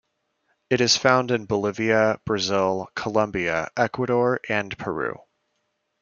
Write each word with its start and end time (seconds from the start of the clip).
It 0.71 0.81
is 0.81 0.97
found 0.97 1.29
in 1.29 1.45
Bolivia, 1.45 2.19
Brazil, 2.25 2.87
Colombia, 2.95 3.69
Ecuador, 3.77 4.39
and 4.49 4.75
Peru. 4.75 5.19